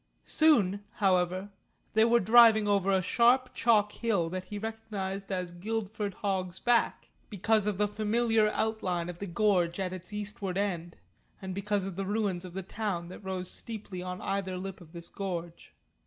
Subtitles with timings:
[0.25, 1.51] Soon, however,
[1.93, 6.59] they were driving over a sharp chalk hill that he recognised as the Guildford Hog's
[6.59, 10.97] Back, because of the familiar outline of the gorge at its eastward end,
[11.39, 14.91] and because of the ruins of the town that rose steeply on either lip of
[14.91, 15.71] this gorge.